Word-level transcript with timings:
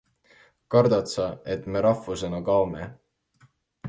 Kardad 0.75 1.11
sa, 1.11 1.27
et 1.55 1.67
me 1.75 1.83
rahvusena 1.87 2.39
kaome? 2.47 2.89